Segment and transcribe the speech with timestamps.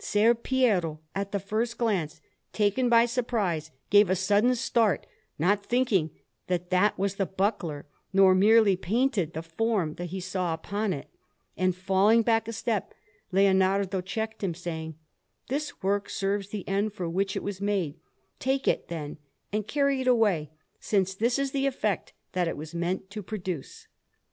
[0.00, 2.20] Ser Piero, at the first glance,
[2.52, 5.06] taken by surprise, gave a sudden start,
[5.38, 6.10] not thinking
[6.48, 11.06] that that was the buckler, nor merely painted the form that he saw upon it,
[11.56, 12.92] and, falling back a step,
[13.30, 14.96] Leonardo checked him, saying,
[15.48, 17.94] "This work serves the end for which it was made;
[18.40, 19.18] take it, then,
[19.52, 20.50] and carry it away,
[20.80, 23.86] since this is the effect that it was meant to produce."